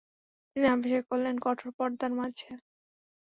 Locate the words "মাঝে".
2.19-2.49